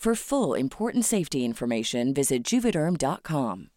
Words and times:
For 0.00 0.14
full 0.14 0.58
important 0.58 1.04
safety 1.04 1.44
information, 1.44 2.14
visit 2.14 2.42
juvederm.com. 2.42 3.68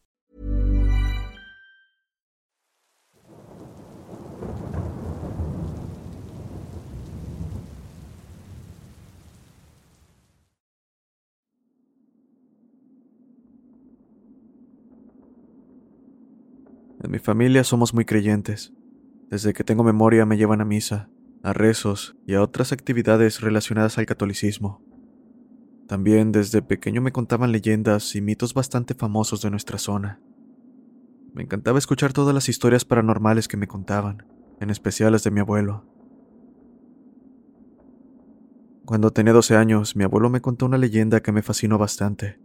En 17.03 17.11
mi 17.11 17.19
familia 17.19 17.65
somos 17.65 17.93
muy 17.93 18.05
creyentes. 18.05 18.71
Desde 19.29 19.51
que 19.51 19.65
tengo 19.65 19.83
memoria 19.83 20.25
me 20.25 20.37
llevan 20.37 20.61
a 20.61 20.65
misa, 20.65 21.09
a 21.43 21.51
rezos 21.51 22.15
y 22.25 22.35
a 22.35 22.41
otras 22.41 22.71
actividades 22.71 23.41
relacionadas 23.41 23.97
al 23.97 24.05
catolicismo. 24.05 24.92
También 25.93 26.31
desde 26.31 26.63
pequeño 26.63 27.01
me 27.01 27.11
contaban 27.11 27.51
leyendas 27.51 28.15
y 28.15 28.21
mitos 28.21 28.55
bastante 28.55 28.95
famosos 28.95 29.43
de 29.43 29.51
nuestra 29.51 29.77
zona. 29.77 30.19
Me 31.35 31.43
encantaba 31.43 31.77
escuchar 31.77 32.13
todas 32.13 32.33
las 32.33 32.49
historias 32.49 32.83
paranormales 32.83 33.47
que 33.47 33.57
me 33.57 33.67
contaban, 33.67 34.25
en 34.59 34.71
especial 34.71 35.11
las 35.11 35.23
de 35.23 35.29
mi 35.29 35.39
abuelo. 35.39 35.85
Cuando 38.85 39.11
tenía 39.11 39.33
12 39.33 39.55
años, 39.55 39.95
mi 39.95 40.03
abuelo 40.03 40.31
me 40.31 40.41
contó 40.41 40.65
una 40.65 40.79
leyenda 40.79 41.21
que 41.21 41.31
me 41.31 41.43
fascinó 41.43 41.77
bastante. 41.77 42.39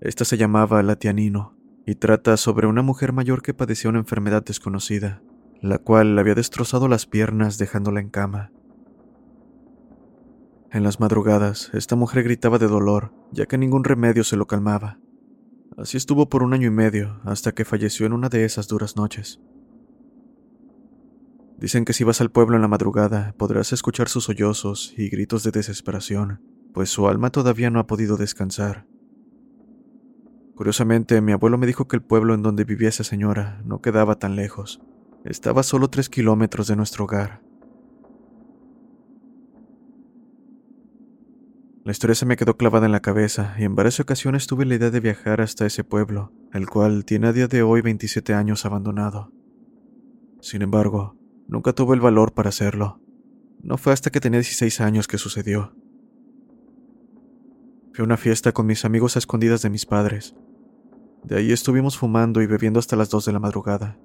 Esta 0.00 0.24
se 0.24 0.36
llamaba 0.36 0.82
La 0.82 0.96
Tianino 0.96 1.54
y 1.86 1.94
trata 1.94 2.36
sobre 2.36 2.66
una 2.66 2.82
mujer 2.82 3.12
mayor 3.12 3.42
que 3.42 3.54
padecía 3.54 3.90
una 3.90 4.00
enfermedad 4.00 4.42
desconocida, 4.44 5.22
la 5.62 5.78
cual 5.78 6.16
le 6.16 6.22
había 6.22 6.34
destrozado 6.34 6.88
las 6.88 7.06
piernas 7.06 7.56
dejándola 7.56 8.00
en 8.00 8.10
cama. 8.10 8.50
En 10.72 10.84
las 10.84 11.00
madrugadas, 11.00 11.70
esta 11.74 11.96
mujer 11.96 12.22
gritaba 12.22 12.58
de 12.58 12.68
dolor, 12.68 13.12
ya 13.32 13.46
que 13.46 13.58
ningún 13.58 13.82
remedio 13.82 14.22
se 14.22 14.36
lo 14.36 14.46
calmaba. 14.46 15.00
Así 15.76 15.96
estuvo 15.96 16.28
por 16.28 16.44
un 16.44 16.54
año 16.54 16.68
y 16.68 16.70
medio, 16.70 17.20
hasta 17.24 17.52
que 17.52 17.64
falleció 17.64 18.06
en 18.06 18.12
una 18.12 18.28
de 18.28 18.44
esas 18.44 18.68
duras 18.68 18.96
noches. 18.96 19.40
Dicen 21.58 21.84
que 21.84 21.92
si 21.92 22.04
vas 22.04 22.20
al 22.20 22.30
pueblo 22.30 22.54
en 22.54 22.62
la 22.62 22.68
madrugada 22.68 23.34
podrás 23.36 23.72
escuchar 23.72 24.08
sus 24.08 24.24
sollozos 24.24 24.94
y 24.96 25.08
gritos 25.08 25.42
de 25.42 25.50
desesperación, 25.50 26.40
pues 26.72 26.88
su 26.88 27.08
alma 27.08 27.30
todavía 27.30 27.70
no 27.70 27.80
ha 27.80 27.88
podido 27.88 28.16
descansar. 28.16 28.86
Curiosamente, 30.54 31.20
mi 31.20 31.32
abuelo 31.32 31.58
me 31.58 31.66
dijo 31.66 31.88
que 31.88 31.96
el 31.96 32.02
pueblo 32.02 32.32
en 32.32 32.42
donde 32.42 32.62
vivía 32.64 32.90
esa 32.90 33.02
señora 33.02 33.60
no 33.64 33.80
quedaba 33.80 34.20
tan 34.20 34.36
lejos. 34.36 34.80
Estaba 35.24 35.64
solo 35.64 35.88
tres 35.88 36.08
kilómetros 36.08 36.68
de 36.68 36.76
nuestro 36.76 37.04
hogar. 37.04 37.42
La 41.82 41.92
historia 41.92 42.14
se 42.14 42.26
me 42.26 42.36
quedó 42.36 42.58
clavada 42.58 42.84
en 42.84 42.92
la 42.92 43.00
cabeza 43.00 43.54
y 43.58 43.64
en 43.64 43.74
varias 43.74 44.00
ocasiones 44.00 44.46
tuve 44.46 44.66
la 44.66 44.74
idea 44.74 44.90
de 44.90 45.00
viajar 45.00 45.40
hasta 45.40 45.64
ese 45.64 45.82
pueblo, 45.82 46.30
el 46.52 46.68
cual 46.68 47.06
tiene 47.06 47.28
a 47.28 47.32
día 47.32 47.48
de 47.48 47.62
hoy 47.62 47.80
27 47.80 48.34
años 48.34 48.66
abandonado. 48.66 49.32
Sin 50.42 50.60
embargo, 50.60 51.16
nunca 51.48 51.72
tuve 51.72 51.94
el 51.94 52.02
valor 52.02 52.34
para 52.34 52.50
hacerlo. 52.50 53.00
No 53.62 53.78
fue 53.78 53.94
hasta 53.94 54.10
que 54.10 54.20
tenía 54.20 54.40
16 54.40 54.80
años 54.82 55.08
que 55.08 55.16
sucedió. 55.16 55.74
Fui 57.94 58.02
a 58.02 58.04
una 58.04 58.18
fiesta 58.18 58.52
con 58.52 58.66
mis 58.66 58.84
amigos 58.84 59.16
a 59.16 59.18
escondidas 59.18 59.62
de 59.62 59.70
mis 59.70 59.86
padres. 59.86 60.36
De 61.24 61.36
ahí 61.36 61.50
estuvimos 61.50 61.96
fumando 61.96 62.42
y 62.42 62.46
bebiendo 62.46 62.78
hasta 62.78 62.96
las 62.96 63.08
2 63.08 63.24
de 63.24 63.32
la 63.32 63.40
madrugada. 63.40 63.98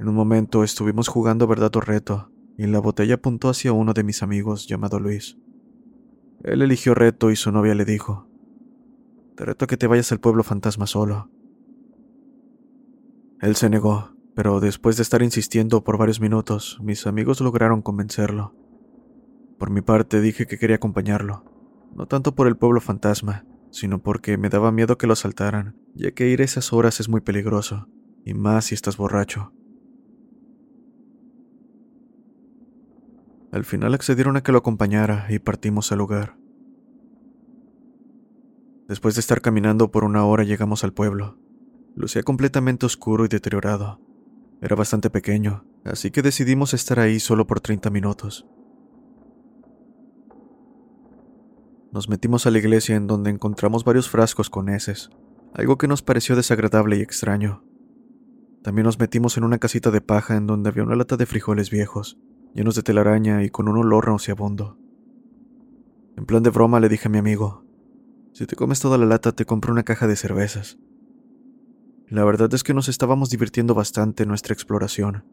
En 0.00 0.08
un 0.08 0.14
momento 0.16 0.64
estuvimos 0.64 1.06
jugando 1.06 1.46
verdad 1.46 1.74
o 1.76 1.80
reto, 1.80 2.32
y 2.58 2.66
la 2.66 2.80
botella 2.80 3.14
apuntó 3.14 3.48
hacia 3.48 3.72
uno 3.72 3.92
de 3.92 4.02
mis 4.02 4.24
amigos 4.24 4.66
llamado 4.66 4.98
Luis. 4.98 5.38
Él 6.42 6.62
eligió 6.62 6.94
reto 6.94 7.30
y 7.30 7.36
su 7.36 7.52
novia 7.52 7.74
le 7.74 7.84
dijo, 7.84 8.28
Te 9.36 9.44
reto 9.44 9.64
a 9.64 9.68
que 9.68 9.76
te 9.76 9.86
vayas 9.86 10.12
al 10.12 10.20
pueblo 10.20 10.42
fantasma 10.42 10.86
solo. 10.86 11.30
Él 13.40 13.56
se 13.56 13.70
negó, 13.70 14.14
pero 14.34 14.60
después 14.60 14.96
de 14.96 15.02
estar 15.02 15.22
insistiendo 15.22 15.84
por 15.84 15.98
varios 15.98 16.20
minutos, 16.20 16.78
mis 16.82 17.06
amigos 17.06 17.40
lograron 17.40 17.82
convencerlo. 17.82 18.54
Por 19.58 19.70
mi 19.70 19.80
parte 19.80 20.20
dije 20.20 20.46
que 20.46 20.58
quería 20.58 20.76
acompañarlo, 20.76 21.44
no 21.94 22.06
tanto 22.06 22.34
por 22.34 22.48
el 22.48 22.56
pueblo 22.56 22.80
fantasma, 22.80 23.44
sino 23.70 24.02
porque 24.02 24.36
me 24.38 24.48
daba 24.48 24.72
miedo 24.72 24.98
que 24.98 25.06
lo 25.06 25.12
asaltaran, 25.12 25.76
ya 25.94 26.12
que 26.12 26.28
ir 26.28 26.40
a 26.40 26.44
esas 26.44 26.72
horas 26.72 27.00
es 27.00 27.08
muy 27.08 27.20
peligroso, 27.20 27.88
y 28.24 28.34
más 28.34 28.66
si 28.66 28.74
estás 28.74 28.96
borracho. 28.96 29.52
Al 33.54 33.64
final 33.64 33.94
accedieron 33.94 34.36
a 34.36 34.42
que 34.42 34.50
lo 34.50 34.58
acompañara 34.58 35.28
y 35.30 35.38
partimos 35.38 35.92
al 35.92 35.98
lugar. 35.98 36.36
Después 38.88 39.14
de 39.14 39.20
estar 39.20 39.42
caminando 39.42 39.92
por 39.92 40.02
una 40.02 40.24
hora 40.24 40.42
llegamos 40.42 40.82
al 40.82 40.92
pueblo. 40.92 41.38
Lucía 41.94 42.24
completamente 42.24 42.84
oscuro 42.84 43.24
y 43.24 43.28
deteriorado. 43.28 44.00
Era 44.60 44.74
bastante 44.74 45.08
pequeño, 45.08 45.64
así 45.84 46.10
que 46.10 46.20
decidimos 46.20 46.74
estar 46.74 46.98
ahí 46.98 47.20
solo 47.20 47.46
por 47.46 47.60
30 47.60 47.90
minutos. 47.90 48.44
Nos 51.92 52.08
metimos 52.08 52.48
a 52.48 52.50
la 52.50 52.58
iglesia 52.58 52.96
en 52.96 53.06
donde 53.06 53.30
encontramos 53.30 53.84
varios 53.84 54.10
frascos 54.10 54.50
con 54.50 54.68
heces, 54.68 55.10
algo 55.52 55.78
que 55.78 55.86
nos 55.86 56.02
pareció 56.02 56.34
desagradable 56.34 56.96
y 56.96 57.02
extraño. 57.02 57.62
También 58.64 58.84
nos 58.84 58.98
metimos 58.98 59.36
en 59.36 59.44
una 59.44 59.58
casita 59.58 59.92
de 59.92 60.00
paja 60.00 60.34
en 60.36 60.48
donde 60.48 60.70
había 60.70 60.82
una 60.82 60.96
lata 60.96 61.16
de 61.16 61.26
frijoles 61.26 61.70
viejos, 61.70 62.18
llenos 62.54 62.76
de 62.76 62.82
telaraña 62.82 63.42
y 63.42 63.50
con 63.50 63.68
un 63.68 63.76
olor 63.76 64.08
nauseabundo. 64.08 64.78
En 66.16 66.24
plan 66.24 66.42
de 66.42 66.50
broma 66.50 66.80
le 66.80 66.88
dije 66.88 67.08
a 67.08 67.10
mi 67.10 67.18
amigo, 67.18 67.64
si 68.32 68.46
te 68.46 68.56
comes 68.56 68.80
toda 68.80 68.96
la 68.96 69.06
lata 69.06 69.32
te 69.32 69.44
compro 69.44 69.72
una 69.72 69.82
caja 69.82 70.06
de 70.06 70.16
cervezas. 70.16 70.78
La 72.08 72.24
verdad 72.24 72.52
es 72.54 72.62
que 72.62 72.74
nos 72.74 72.88
estábamos 72.88 73.30
divirtiendo 73.30 73.74
bastante 73.74 74.22
en 74.22 74.28
nuestra 74.28 74.54
exploración. 74.54 75.24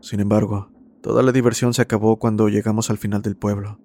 Sin 0.00 0.18
embargo, 0.18 0.70
toda 1.02 1.22
la 1.22 1.32
diversión 1.32 1.72
se 1.72 1.82
acabó 1.82 2.18
cuando 2.18 2.48
llegamos 2.48 2.90
al 2.90 2.98
final 2.98 3.22
del 3.22 3.36
pueblo. 3.36 3.78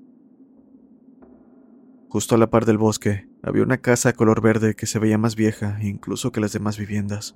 Justo 2.09 2.35
a 2.35 2.37
la 2.37 2.49
par 2.49 2.65
del 2.65 2.77
bosque 2.77 3.27
había 3.43 3.63
una 3.63 3.77
casa 3.77 4.13
color 4.13 4.41
verde 4.41 4.75
que 4.75 4.85
se 4.87 4.99
veía 4.99 5.17
más 5.17 5.35
vieja 5.35 5.77
incluso 5.81 6.31
que 6.31 6.39
las 6.39 6.53
demás 6.53 6.77
viviendas. 6.77 7.35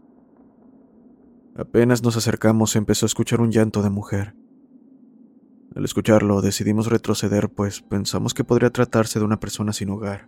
Apenas 1.56 2.02
nos 2.02 2.16
acercamos 2.16 2.76
empezó 2.76 3.06
a 3.06 3.08
escuchar 3.08 3.42
un 3.42 3.52
llanto 3.52 3.84
de 3.84 3.90
mujer. 3.90 4.36
Al 5.76 5.86
escucharlo 5.86 6.42
decidimos 6.42 6.88
retroceder 6.88 7.50
pues 7.50 7.82
pensamos 7.82 8.34
que 8.34 8.44
podría 8.44 8.72
tratarse 8.72 9.20
de 9.20 9.26
una 9.26 9.40
persona 9.40 9.72
sin 9.72 9.92
hogar, 9.92 10.28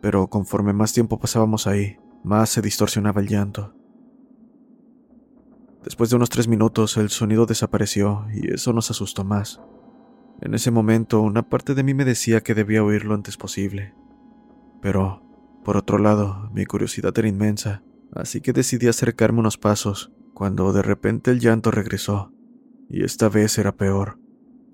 pero 0.00 0.28
conforme 0.28 0.72
más 0.72 0.92
tiempo 0.92 1.18
pasábamos 1.18 1.66
ahí, 1.66 1.96
más 2.22 2.50
se 2.50 2.62
distorsionaba 2.62 3.20
el 3.20 3.26
llanto. 3.26 3.74
Después 5.82 6.10
de 6.10 6.16
unos 6.16 6.30
tres 6.30 6.46
minutos 6.46 6.96
el 6.96 7.10
sonido 7.10 7.46
desapareció 7.46 8.26
y 8.32 8.52
eso 8.52 8.72
nos 8.72 8.90
asustó 8.90 9.24
más. 9.24 9.60
En 10.40 10.54
ese 10.54 10.70
momento 10.70 11.20
una 11.20 11.48
parte 11.48 11.74
de 11.74 11.82
mí 11.82 11.92
me 11.92 12.04
decía 12.04 12.42
que 12.42 12.54
debía 12.54 12.84
oír 12.84 13.04
lo 13.04 13.14
antes 13.14 13.36
posible. 13.36 13.94
Pero, 14.82 15.22
por 15.64 15.76
otro 15.76 15.98
lado, 15.98 16.48
mi 16.52 16.64
curiosidad 16.64 17.16
era 17.18 17.26
inmensa, 17.26 17.82
así 18.12 18.40
que 18.40 18.52
decidí 18.52 18.86
acercarme 18.86 19.40
unos 19.40 19.58
pasos, 19.58 20.12
cuando 20.34 20.72
de 20.72 20.82
repente 20.82 21.30
el 21.30 21.40
llanto 21.40 21.70
regresó, 21.70 22.32
y 22.88 23.02
esta 23.02 23.28
vez 23.28 23.58
era 23.58 23.76
peor 23.76 24.18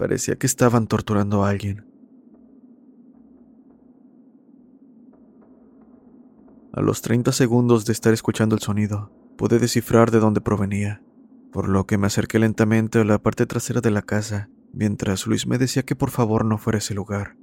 Parecía 0.02 0.34
que 0.34 0.49
estaban 0.49 0.88
torturando 0.88 1.44
a 1.44 1.50
alguien. 1.50 1.87
A 6.72 6.81
los 6.81 7.02
30 7.02 7.31
segundos 7.31 7.84
de 7.84 7.93
estar 7.93 8.12
escuchando 8.12 8.56
el 8.56 8.60
sonido, 8.60 9.12
pude 9.38 9.60
descifrar 9.60 10.10
de 10.10 10.19
dónde 10.19 10.40
provenía, 10.40 11.04
por 11.52 11.69
lo 11.69 11.87
que 11.87 11.99
me 11.99 12.08
acerqué 12.08 12.40
lentamente 12.40 12.99
a 12.99 13.04
la 13.04 13.22
parte 13.22 13.46
trasera 13.46 13.81
de 13.81 13.93
la 13.93 14.02
casa, 14.02 14.50
mientras 14.72 15.28
Luis 15.28 15.46
me 15.46 15.56
decía 15.56 15.84
que 15.84 15.94
por 15.94 16.10
favor 16.10 16.44
no 16.44 16.58
fuera 16.58 16.78
ese 16.78 16.94
lugar. 16.94 17.37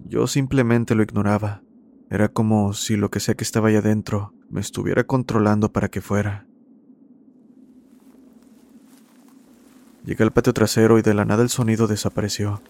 Yo 0.00 0.26
simplemente 0.26 0.94
lo 0.94 1.02
ignoraba. 1.02 1.62
Era 2.10 2.28
como 2.28 2.74
si 2.74 2.96
lo 2.96 3.10
que 3.10 3.20
sea 3.20 3.34
que 3.34 3.44
estaba 3.44 3.68
allá 3.68 3.78
adentro 3.78 4.34
me 4.50 4.60
estuviera 4.60 5.04
controlando 5.04 5.72
para 5.72 5.88
que 5.88 6.02
fuera. 6.02 6.46
Llegué 10.04 10.24
al 10.24 10.32
patio 10.32 10.52
trasero 10.52 10.98
y 10.98 11.02
de 11.02 11.14
la 11.14 11.24
nada 11.24 11.42
el 11.42 11.48
sonido 11.48 11.86
desapareció. 11.86 12.60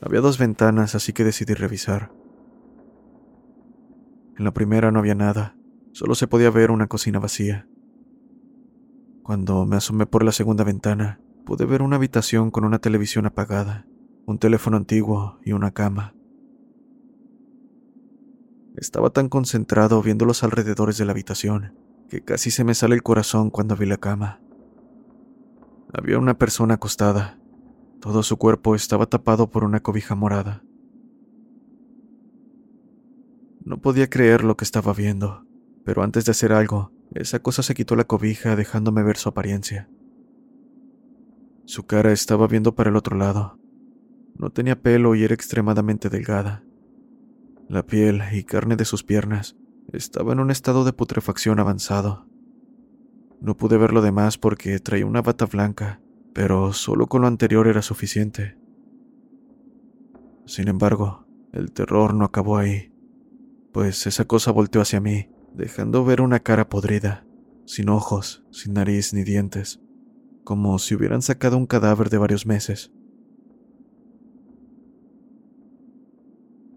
Había 0.00 0.20
dos 0.20 0.38
ventanas, 0.38 0.94
así 0.94 1.12
que 1.12 1.24
decidí 1.24 1.54
revisar. 1.54 2.12
En 4.36 4.44
la 4.44 4.52
primera 4.52 4.90
no 4.90 4.98
había 4.98 5.14
nada, 5.14 5.56
solo 5.92 6.14
se 6.14 6.26
podía 6.26 6.50
ver 6.50 6.70
una 6.70 6.86
cocina 6.86 7.18
vacía. 7.18 7.66
Cuando 9.22 9.64
me 9.64 9.76
asomé 9.76 10.06
por 10.06 10.24
la 10.24 10.32
segunda 10.32 10.64
ventana, 10.64 11.20
pude 11.46 11.64
ver 11.64 11.82
una 11.82 11.96
habitación 11.96 12.50
con 12.50 12.64
una 12.64 12.78
televisión 12.78 13.26
apagada, 13.26 13.86
un 14.26 14.38
teléfono 14.38 14.76
antiguo 14.76 15.38
y 15.44 15.52
una 15.52 15.70
cama. 15.70 16.14
Estaba 18.76 19.10
tan 19.10 19.28
concentrado 19.28 20.02
viendo 20.02 20.24
los 20.24 20.42
alrededores 20.42 20.98
de 20.98 21.04
la 21.04 21.12
habitación 21.12 21.78
que 22.08 22.22
casi 22.22 22.50
se 22.50 22.64
me 22.64 22.74
sale 22.74 22.94
el 22.94 23.02
corazón 23.02 23.50
cuando 23.50 23.76
vi 23.76 23.86
la 23.86 23.96
cama. 23.96 24.40
Había 25.96 26.18
una 26.18 26.36
persona 26.36 26.74
acostada. 26.74 27.38
Todo 28.00 28.24
su 28.24 28.36
cuerpo 28.36 28.74
estaba 28.74 29.06
tapado 29.06 29.50
por 29.50 29.62
una 29.62 29.78
cobija 29.78 30.16
morada. 30.16 30.64
No 33.64 33.80
podía 33.80 34.10
creer 34.10 34.42
lo 34.42 34.56
que 34.56 34.64
estaba 34.64 34.92
viendo, 34.92 35.46
pero 35.84 36.02
antes 36.02 36.24
de 36.24 36.32
hacer 36.32 36.52
algo, 36.52 36.90
esa 37.12 37.38
cosa 37.38 37.62
se 37.62 37.74
quitó 37.74 37.94
la 37.94 38.02
cobija 38.02 38.56
dejándome 38.56 39.04
ver 39.04 39.16
su 39.16 39.28
apariencia. 39.28 39.88
Su 41.64 41.86
cara 41.86 42.10
estaba 42.10 42.48
viendo 42.48 42.74
para 42.74 42.90
el 42.90 42.96
otro 42.96 43.16
lado. 43.16 43.60
No 44.36 44.50
tenía 44.50 44.82
pelo 44.82 45.14
y 45.14 45.22
era 45.22 45.34
extremadamente 45.34 46.10
delgada. 46.10 46.64
La 47.68 47.86
piel 47.86 48.20
y 48.32 48.42
carne 48.42 48.74
de 48.74 48.84
sus 48.84 49.04
piernas 49.04 49.56
estaba 49.92 50.32
en 50.32 50.40
un 50.40 50.50
estado 50.50 50.84
de 50.84 50.92
putrefacción 50.92 51.60
avanzado. 51.60 52.26
No 53.40 53.56
pude 53.56 53.76
ver 53.76 53.92
lo 53.92 54.02
demás 54.02 54.38
porque 54.38 54.78
traía 54.78 55.06
una 55.06 55.22
bata 55.22 55.46
blanca, 55.46 56.00
pero 56.32 56.72
solo 56.72 57.06
con 57.06 57.22
lo 57.22 57.28
anterior 57.28 57.66
era 57.66 57.82
suficiente. 57.82 58.56
Sin 60.46 60.68
embargo, 60.68 61.26
el 61.52 61.72
terror 61.72 62.14
no 62.14 62.24
acabó 62.24 62.58
ahí 62.58 62.94
pues 63.74 64.06
esa 64.06 64.24
cosa 64.24 64.52
volteó 64.52 64.80
hacia 64.80 65.00
mí, 65.00 65.28
dejando 65.52 66.04
ver 66.04 66.20
una 66.20 66.38
cara 66.38 66.68
podrida, 66.68 67.26
sin 67.66 67.88
ojos, 67.88 68.46
sin 68.52 68.74
nariz 68.74 69.12
ni 69.12 69.24
dientes, 69.24 69.80
como 70.44 70.78
si 70.78 70.94
hubieran 70.94 71.22
sacado 71.22 71.56
un 71.56 71.66
cadáver 71.66 72.08
de 72.08 72.18
varios 72.18 72.46
meses. 72.46 72.92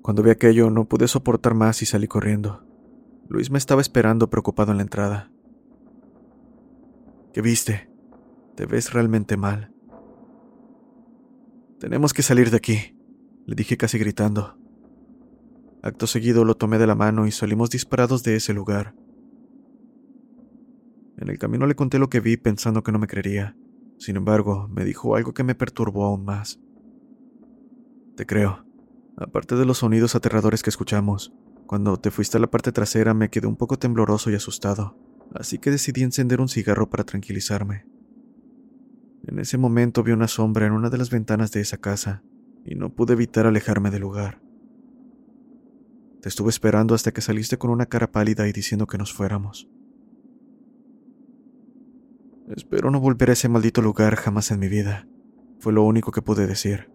Cuando 0.01 0.23
vi 0.23 0.31
aquello 0.31 0.71
no 0.71 0.85
pude 0.85 1.07
soportar 1.07 1.53
más 1.53 1.83
y 1.83 1.85
salí 1.85 2.07
corriendo. 2.07 2.65
Luis 3.29 3.51
me 3.51 3.59
estaba 3.59 3.81
esperando 3.81 4.31
preocupado 4.31 4.71
en 4.71 4.77
la 4.77 4.83
entrada. 4.83 5.31
¿Qué 7.37 7.43
viste? 7.43 7.87
Te 8.55 8.65
ves 8.65 8.93
realmente 8.93 9.37
mal. 9.37 9.71
Tenemos 11.79 12.11
que 12.11 12.23
salir 12.23 12.49
de 12.49 12.57
aquí, 12.57 12.97
le 13.45 13.53
dije 13.53 13.77
casi 13.77 13.99
gritando. 13.99 14.57
Acto 15.83 16.07
seguido 16.07 16.45
lo 16.45 16.55
tomé 16.55 16.79
de 16.79 16.87
la 16.87 16.95
mano 16.95 17.27
y 17.27 17.31
salimos 17.31 17.69
disparados 17.69 18.23
de 18.23 18.37
ese 18.37 18.55
lugar. 18.55 18.95
En 21.19 21.29
el 21.29 21.37
camino 21.37 21.67
le 21.67 21.75
conté 21.75 21.99
lo 21.99 22.09
que 22.09 22.21
vi 22.21 22.37
pensando 22.37 22.81
que 22.81 22.91
no 22.91 22.97
me 22.97 23.05
creería. 23.05 23.55
Sin 23.99 24.15
embargo, 24.15 24.67
me 24.69 24.83
dijo 24.83 25.15
algo 25.15 25.35
que 25.35 25.43
me 25.43 25.53
perturbó 25.53 26.05
aún 26.05 26.25
más. 26.25 26.59
Te 28.15 28.25
creo. 28.25 28.65
Aparte 29.15 29.55
de 29.55 29.65
los 29.65 29.77
sonidos 29.77 30.15
aterradores 30.15 30.63
que 30.63 30.71
escuchamos, 30.71 31.31
cuando 31.67 31.99
te 31.99 32.09
fuiste 32.09 32.37
a 32.37 32.39
la 32.39 32.49
parte 32.49 32.71
trasera 32.71 33.13
me 33.13 33.29
quedé 33.29 33.45
un 33.45 33.57
poco 33.57 33.77
tembloroso 33.77 34.31
y 34.31 34.33
asustado, 34.33 34.97
así 35.33 35.57
que 35.57 35.71
decidí 35.71 36.03
encender 36.03 36.41
un 36.41 36.49
cigarro 36.49 36.89
para 36.89 37.03
tranquilizarme. 37.03 37.85
En 39.23 39.39
ese 39.39 39.57
momento 39.57 40.03
vi 40.03 40.11
una 40.11 40.27
sombra 40.27 40.65
en 40.65 40.71
una 40.71 40.89
de 40.89 40.97
las 40.97 41.09
ventanas 41.09 41.51
de 41.51 41.61
esa 41.61 41.77
casa, 41.77 42.23
y 42.65 42.75
no 42.75 42.93
pude 42.93 43.13
evitar 43.13 43.45
alejarme 43.45 43.91
del 43.91 44.01
lugar. 44.01 44.41
Te 46.21 46.29
estuve 46.29 46.49
esperando 46.49 46.95
hasta 46.95 47.11
que 47.11 47.21
saliste 47.21 47.57
con 47.57 47.69
una 47.69 47.85
cara 47.85 48.11
pálida 48.11 48.47
y 48.47 48.51
diciendo 48.51 48.87
que 48.87 48.97
nos 48.97 49.13
fuéramos. 49.13 49.69
Espero 52.55 52.91
no 52.91 52.99
volver 52.99 53.29
a 53.29 53.33
ese 53.33 53.49
maldito 53.49 53.81
lugar 53.81 54.15
jamás 54.15 54.51
en 54.51 54.59
mi 54.59 54.67
vida. 54.67 55.07
Fue 55.59 55.73
lo 55.73 55.83
único 55.83 56.11
que 56.11 56.21
pude 56.21 56.47
decir. 56.47 56.89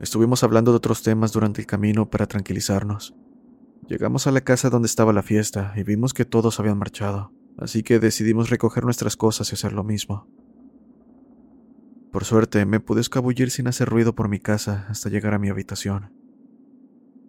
Estuvimos 0.00 0.42
hablando 0.42 0.72
de 0.72 0.78
otros 0.78 1.02
temas 1.02 1.32
durante 1.32 1.60
el 1.60 1.66
camino 1.66 2.08
para 2.08 2.26
tranquilizarnos. 2.26 3.14
Llegamos 3.90 4.28
a 4.28 4.30
la 4.30 4.42
casa 4.42 4.70
donde 4.70 4.86
estaba 4.86 5.12
la 5.12 5.24
fiesta 5.24 5.72
y 5.74 5.82
vimos 5.82 6.14
que 6.14 6.24
todos 6.24 6.60
habían 6.60 6.78
marchado, 6.78 7.32
así 7.58 7.82
que 7.82 7.98
decidimos 7.98 8.48
recoger 8.48 8.84
nuestras 8.84 9.16
cosas 9.16 9.50
y 9.50 9.54
hacer 9.54 9.72
lo 9.72 9.82
mismo. 9.82 10.28
Por 12.12 12.24
suerte, 12.24 12.64
me 12.66 12.78
pude 12.78 13.00
escabullir 13.00 13.50
sin 13.50 13.66
hacer 13.66 13.88
ruido 13.88 14.14
por 14.14 14.28
mi 14.28 14.38
casa 14.38 14.86
hasta 14.88 15.08
llegar 15.08 15.34
a 15.34 15.40
mi 15.40 15.48
habitación. 15.48 16.12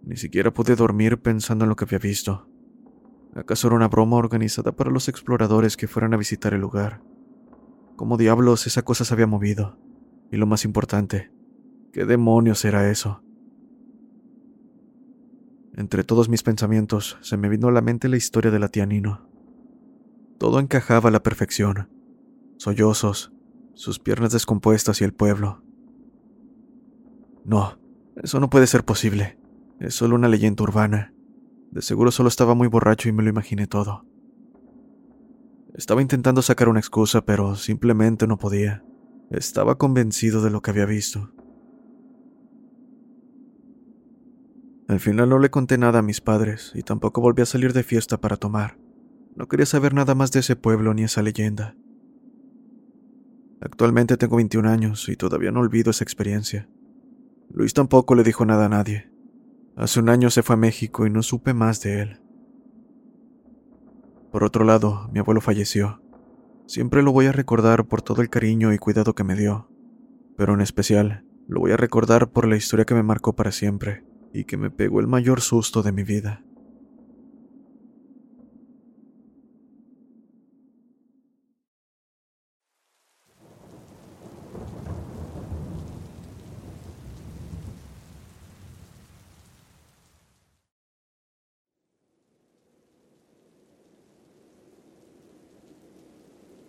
Ni 0.04 0.18
siquiera 0.18 0.54
pude 0.54 0.76
dormir 0.76 1.20
pensando 1.20 1.66
en 1.66 1.70
lo 1.70 1.76
que 1.76 1.86
había 1.86 1.98
visto. 1.98 2.48
¿Acaso 3.34 3.66
era 3.66 3.76
una 3.76 3.88
broma 3.88 4.18
organizada 4.18 4.72
para 4.72 4.92
los 4.92 5.08
exploradores 5.10 5.76
que 5.78 5.88
fueran 5.88 6.14
a 6.14 6.18
visitar 6.18 6.54
el 6.54 6.62
lugar? 6.62 7.02
¿Cómo 7.96 8.18
diablos 8.18 8.68
esa 8.68 8.84
cosa 8.84 9.04
se 9.04 9.16
había 9.16 9.26
movido? 9.26 9.80
Y 10.32 10.38
lo 10.38 10.46
más 10.46 10.64
importante, 10.64 11.32
¿qué 11.92 12.06
demonios 12.06 12.64
era 12.66 12.92
eso? 12.92 13.24
Entre 15.76 16.04
todos 16.04 16.28
mis 16.28 16.44
pensamientos 16.44 17.18
se 17.22 17.38
me 17.38 17.50
vino 17.50 17.68
a 17.68 17.72
la 17.72 17.82
mente 17.82 18.10
la 18.10 18.18
historia 18.18 18.52
de 18.52 18.60
la 18.60 18.68
tía 18.68 18.86
Nino. 18.86 19.28
Todo 20.38 20.60
encajaba 20.60 21.10
a 21.10 21.12
la 21.12 21.24
perfección. 21.24 21.90
Sollozos, 22.58 23.32
sus 23.74 24.00
piernas 24.00 24.34
descompuestas 24.34 25.02
y 25.02 25.04
el 25.04 25.14
pueblo. 25.14 25.64
No, 27.46 27.80
eso 28.16 28.40
no 28.40 28.50
puede 28.50 28.68
ser 28.68 28.84
posible. 28.84 29.40
Es 29.80 29.96
solo 29.96 30.16
una 30.16 30.28
leyenda 30.28 30.64
urbana. 30.64 31.14
De 31.72 31.82
seguro 31.82 32.12
solo 32.12 32.30
estaba 32.30 32.54
muy 32.54 32.68
borracho 32.68 33.08
y 33.08 33.14
me 33.14 33.24
lo 33.24 33.30
imaginé 33.30 33.66
todo. 33.66 34.06
Estaba 35.74 36.02
intentando 36.02 36.42
sacar 36.42 36.68
una 36.68 36.80
excusa, 36.80 37.22
pero 37.24 37.56
simplemente 37.56 38.28
no 38.28 38.38
podía. 38.38 38.84
Estaba 39.30 39.78
convencido 39.78 40.44
de 40.44 40.50
lo 40.50 40.62
que 40.62 40.72
había 40.72 40.86
visto. 40.86 41.32
Al 44.92 45.00
final 45.00 45.30
no 45.30 45.40
le 45.40 45.50
conté 45.50 45.78
nada 45.78 46.00
a 46.00 46.02
mis 46.02 46.20
padres 46.20 46.74
y 46.76 46.84
tampoco 46.84 47.22
volví 47.22 47.42
a 47.42 47.46
salir 47.46 47.72
de 47.72 47.82
fiesta 47.82 48.20
para 48.20 48.36
tomar. 48.36 48.78
No 49.38 49.48
quería 49.48 49.66
saber 49.66 49.94
nada 49.94 50.16
más 50.16 50.34
de 50.34 50.42
ese 50.42 50.58
pueblo 50.58 50.94
ni 50.94 51.04
esa 51.04 51.22
leyenda. 51.22 51.78
Actualmente 53.62 54.18
tengo 54.18 54.36
21 54.36 54.68
años 54.68 55.08
y 55.08 55.16
todavía 55.16 55.50
no 55.50 55.62
olvido 55.62 55.92
esa 55.92 56.04
experiencia. 56.04 56.68
Luis 57.54 57.74
tampoco 57.74 58.16
le 58.16 58.24
dijo 58.26 58.46
nada 58.46 58.66
a 58.66 58.70
nadie. 58.70 59.10
Hace 59.78 60.02
un 60.02 60.10
año 60.10 60.30
se 60.30 60.44
fue 60.44 60.56
a 60.56 60.58
México 60.58 61.08
y 61.08 61.10
no 61.10 61.24
supe 61.24 61.54
más 61.54 61.82
de 61.82 62.02
él. 62.02 62.22
Por 64.30 64.44
otro 64.44 64.66
lado, 64.66 65.10
mi 65.14 65.20
abuelo 65.20 65.40
falleció. 65.40 66.02
Siempre 66.66 67.02
lo 67.02 67.14
voy 67.14 67.28
a 67.28 67.32
recordar 67.32 67.86
por 67.88 68.02
todo 68.02 68.22
el 68.22 68.30
cariño 68.30 68.74
y 68.74 68.78
cuidado 68.78 69.16
que 69.16 69.24
me 69.24 69.38
dio, 69.38 69.70
pero 70.36 70.54
en 70.54 70.60
especial 70.60 71.24
lo 71.48 71.62
voy 71.62 71.72
a 71.72 71.78
recordar 71.78 72.32
por 72.32 72.46
la 72.46 72.58
historia 72.58 72.84
que 72.84 72.94
me 72.94 73.04
marcó 73.04 73.38
para 73.38 73.54
siempre 73.54 74.11
y 74.34 74.46
que 74.46 74.58
me 74.58 74.70
pegó 74.70 75.00
el 75.00 75.08
mayor 75.08 75.42
susto 75.42 75.84
de 75.84 75.92
mi 75.92 76.04
vida. 76.04 76.44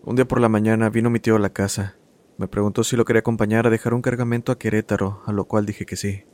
Un 0.05 0.17
día 0.17 0.27
por 0.27 0.41
la 0.41 0.49
mañana 0.49 0.91
vino 0.91 1.11
mi 1.11 1.21
tío 1.21 1.37
a 1.37 1.39
la 1.39 1.55
casa. 1.55 1.97
Me 2.37 2.49
preguntó 2.49 2.83
si 2.83 2.97
lo 2.97 3.05
quería 3.05 3.21
acompañar 3.21 3.67
a 3.67 3.71
dejar 3.71 3.95
un 3.95 4.03
cargamento 4.03 4.51
a 4.51 4.59
Querétaro, 4.59 5.23
a 5.27 5.33
lo 5.33 5.45
cual 5.45 5.65
dije 5.65 5.87
que 5.87 5.97
sí. 5.97 6.25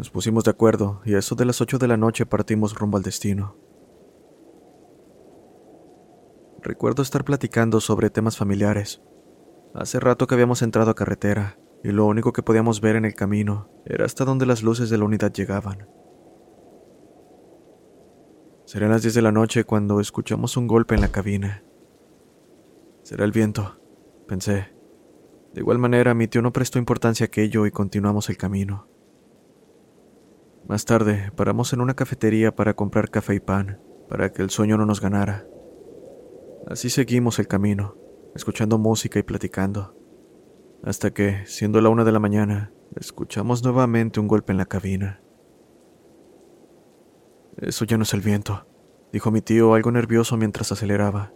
Nos 0.00 0.08
pusimos 0.08 0.44
de 0.44 0.50
acuerdo 0.50 1.02
y 1.04 1.12
a 1.12 1.18
eso 1.18 1.34
de 1.34 1.44
las 1.44 1.60
ocho 1.60 1.76
de 1.76 1.86
la 1.86 1.98
noche 1.98 2.24
partimos 2.24 2.74
rumbo 2.74 2.96
al 2.96 3.02
destino. 3.02 3.58
Recuerdo 6.62 7.02
estar 7.02 7.22
platicando 7.22 7.82
sobre 7.82 8.08
temas 8.08 8.38
familiares. 8.38 9.02
Hace 9.74 10.00
rato 10.00 10.26
que 10.26 10.34
habíamos 10.34 10.62
entrado 10.62 10.90
a 10.90 10.94
carretera, 10.94 11.58
y 11.84 11.90
lo 11.90 12.06
único 12.06 12.32
que 12.32 12.42
podíamos 12.42 12.80
ver 12.80 12.96
en 12.96 13.04
el 13.04 13.14
camino 13.14 13.68
era 13.84 14.06
hasta 14.06 14.24
donde 14.24 14.46
las 14.46 14.62
luces 14.62 14.88
de 14.88 14.96
la 14.96 15.04
unidad 15.04 15.34
llegaban. 15.34 15.86
Serían 18.64 18.92
las 18.92 19.02
10 19.02 19.12
de 19.12 19.22
la 19.22 19.32
noche 19.32 19.64
cuando 19.64 20.00
escuchamos 20.00 20.56
un 20.56 20.66
golpe 20.66 20.94
en 20.94 21.02
la 21.02 21.12
cabina. 21.12 21.62
Será 23.02 23.26
el 23.26 23.32
viento, 23.32 23.78
pensé. 24.26 24.72
De 25.52 25.60
igual 25.60 25.76
manera, 25.76 26.14
mi 26.14 26.26
tío 26.26 26.40
no 26.40 26.54
prestó 26.54 26.78
importancia 26.78 27.24
a 27.24 27.26
aquello 27.26 27.66
y 27.66 27.70
continuamos 27.70 28.30
el 28.30 28.38
camino. 28.38 28.88
Más 30.66 30.84
tarde, 30.84 31.32
paramos 31.34 31.72
en 31.72 31.80
una 31.80 31.94
cafetería 31.94 32.54
para 32.54 32.74
comprar 32.74 33.10
café 33.10 33.34
y 33.34 33.40
pan, 33.40 33.80
para 34.08 34.32
que 34.32 34.42
el 34.42 34.50
sueño 34.50 34.76
no 34.76 34.86
nos 34.86 35.00
ganara. 35.00 35.46
Así 36.66 36.90
seguimos 36.90 37.38
el 37.38 37.48
camino, 37.48 37.96
escuchando 38.34 38.78
música 38.78 39.18
y 39.18 39.22
platicando, 39.22 39.96
hasta 40.84 41.12
que, 41.12 41.44
siendo 41.46 41.80
la 41.80 41.88
una 41.88 42.04
de 42.04 42.12
la 42.12 42.20
mañana, 42.20 42.72
escuchamos 42.96 43.64
nuevamente 43.64 44.20
un 44.20 44.28
golpe 44.28 44.52
en 44.52 44.58
la 44.58 44.66
cabina. 44.66 45.22
Eso 47.56 47.84
ya 47.84 47.96
no 47.96 48.04
es 48.04 48.14
el 48.14 48.20
viento, 48.20 48.66
dijo 49.12 49.30
mi 49.30 49.40
tío 49.40 49.74
algo 49.74 49.90
nervioso 49.90 50.36
mientras 50.36 50.72
aceleraba. 50.72 51.32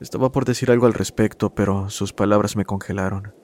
Estaba 0.00 0.30
por 0.30 0.44
decir 0.44 0.70
algo 0.70 0.86
al 0.86 0.94
respecto, 0.94 1.54
pero 1.54 1.88
sus 1.88 2.12
palabras 2.12 2.56
me 2.56 2.66
congelaron. 2.66 3.34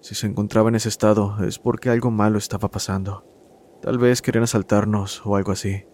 Si 0.00 0.14
se 0.14 0.26
encontraba 0.26 0.68
en 0.68 0.76
ese 0.76 0.88
estado 0.88 1.36
es 1.44 1.58
porque 1.58 1.90
algo 1.90 2.10
malo 2.10 2.38
estaba 2.38 2.70
pasando. 2.70 3.24
Tal 3.82 3.98
vez 3.98 4.22
querían 4.22 4.44
asaltarnos 4.44 5.24
o 5.26 5.36
algo 5.36 5.52
así. 5.52 5.84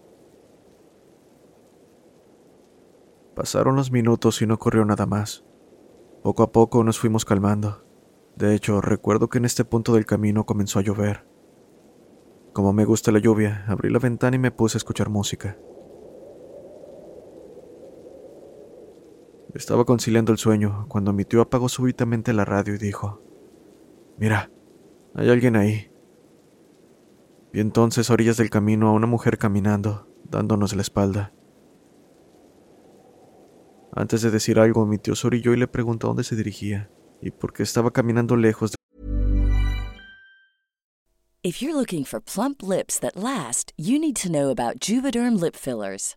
Pasaron 3.35 3.77
los 3.77 3.91
minutos 3.91 4.41
y 4.43 4.47
no 4.47 4.55
ocurrió 4.55 4.85
nada 4.85 5.07
más. 5.07 5.45
Poco 6.23 6.43
a 6.43 6.53
poco 6.53 6.85
nos 6.85 6.99
fuimos 6.99 7.25
calmando. 7.25 7.85
De 8.37 8.55
hecho, 8.55 8.81
recuerdo 8.81 9.29
que 9.29 9.39
en 9.39 9.45
este 9.45 9.65
punto 9.65 9.95
del 9.95 10.07
camino 10.07 10.47
comenzó 10.47 10.79
a 10.79 10.83
llover. 10.83 11.27
Como 12.53 12.73
me 12.73 12.85
gusta 12.85 13.11
la 13.11 13.19
lluvia, 13.19 13.65
abrí 13.67 13.91
la 13.91 13.99
ventana 13.99 14.37
y 14.37 14.39
me 14.39 14.51
puse 14.51 14.77
a 14.77 14.79
escuchar 14.79 15.09
música. 15.09 15.59
Estaba 19.55 19.85
conciliando 19.85 20.33
el 20.33 20.39
sueño 20.39 20.87
cuando 20.89 21.13
mi 21.13 21.25
tío 21.25 21.41
apagó 21.41 21.69
súbitamente 21.69 22.33
la 22.33 22.45
radio 22.45 22.75
y 22.75 22.79
dijo, 22.79 23.23
Mira, 24.17 24.51
hay 25.15 25.29
alguien 25.29 25.57
ahí. 25.57 25.91
Vi 27.53 27.61
entonces 27.61 28.11
a 28.11 28.13
orillas 28.13 28.37
del 28.37 28.51
camino 28.51 28.89
a 28.89 28.93
una 28.93 29.07
mujer 29.07 29.39
caminando, 29.39 30.09
dándonos 30.25 30.75
la 30.75 30.83
espalda. 30.83 31.33
Antes 33.93 34.23
de 34.23 34.31
decir 34.31 34.59
algo, 34.59 34.87
mi 34.87 34.99
tío 34.99 35.15
sorilló 35.15 35.53
y 35.53 35.57
le 35.57 35.69
preguntó 35.69 36.09
dónde 36.09 36.25
se 36.25 36.35
dirigía 36.35 36.91
y 37.21 37.31
por 37.31 37.53
qué 37.53 37.63
estaba 37.63 37.93
caminando 37.93 38.37
lejos 38.37 38.73
de... 38.73 38.77
If 41.45 41.61
you're 41.61 41.75
looking 41.75 42.05
for 42.05 42.21
plump 42.21 42.63
lips 42.63 42.99
that 43.01 43.17
last, 43.17 43.73
you 43.77 43.99
need 43.99 44.17
to 44.17 44.29
know 44.31 44.51
about 44.51 44.81
Juvederm 44.81 45.39
lip 45.39 45.55
fillers. 45.55 46.17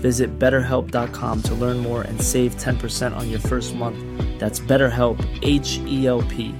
Visit 0.00 0.38
betterhelp.com 0.38 1.42
to 1.42 1.54
learn 1.54 1.78
more 1.78 2.02
and 2.02 2.20
save 2.20 2.56
10% 2.56 3.16
on 3.16 3.30
your 3.30 3.40
first 3.40 3.74
month. 3.74 3.98
That's 4.38 4.60
BetterHelp, 4.60 5.18
H 5.42 5.80
E 5.86 6.06
L 6.06 6.22
P. 6.22 6.54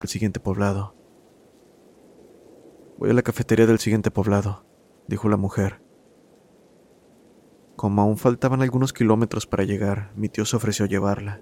El 0.00 0.08
siguiente 0.08 0.40
poblado. 0.40 0.94
Voy 2.98 3.10
a 3.10 3.14
la 3.14 3.22
cafetería 3.22 3.66
del 3.66 3.78
siguiente 3.78 4.10
poblado, 4.10 4.64
dijo 5.08 5.28
la 5.28 5.36
mujer. 5.36 5.82
Como 7.76 8.02
aún 8.02 8.18
faltaban 8.18 8.60
algunos 8.60 8.92
kilómetros 8.92 9.46
para 9.46 9.64
llegar, 9.64 10.12
mi 10.14 10.28
tío 10.28 10.44
se 10.44 10.56
ofreció 10.56 10.84
a 10.84 10.88
llevarla. 10.88 11.40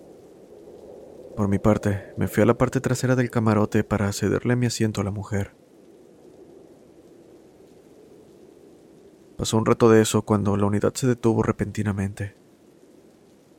Por 1.36 1.48
mi 1.48 1.58
parte, 1.58 2.12
me 2.16 2.28
fui 2.28 2.42
a 2.42 2.46
la 2.46 2.58
parte 2.58 2.80
trasera 2.80 3.14
del 3.14 3.30
camarote 3.30 3.84
para 3.84 4.12
cederle 4.12 4.56
mi 4.56 4.66
asiento 4.66 5.00
a 5.00 5.04
la 5.04 5.10
mujer. 5.10 5.56
Pasó 9.38 9.56
un 9.56 9.64
rato 9.64 9.88
de 9.88 10.02
eso 10.02 10.22
cuando 10.22 10.56
la 10.56 10.66
unidad 10.66 10.92
se 10.94 11.06
detuvo 11.06 11.44
repentinamente. 11.44 12.36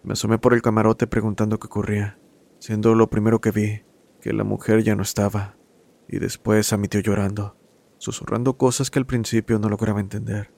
Me 0.04 0.12
asomé 0.12 0.38
por 0.38 0.54
el 0.54 0.62
camarote 0.62 1.08
preguntando 1.08 1.58
qué 1.58 1.68
ocurría, 1.68 2.20
siendo 2.60 2.96
lo 2.96 3.10
primero 3.10 3.40
que 3.40 3.52
vi 3.52 3.84
que 4.20 4.34
la 4.34 4.44
mujer 4.44 4.84
ya 4.84 4.96
no 4.96 5.04
estaba, 5.04 5.56
y 6.10 6.20
después 6.20 6.74
a 6.74 6.78
mi 6.78 6.90
tío 6.90 7.00
llorando, 7.00 7.56
susurrando 7.98 8.58
cosas 8.58 8.92
que 8.92 9.00
al 9.00 9.06
principio 9.06 9.58
no 9.58 9.70
lograba 9.70 10.02
entender. 10.02 10.54